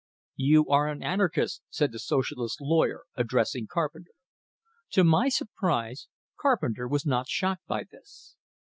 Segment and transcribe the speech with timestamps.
[0.41, 4.09] "You are an anarchist!" said the Socialist lawyer, addressing Carpenter.
[4.93, 6.07] To my surprise
[6.39, 8.35] Carpenter was not shocked by this.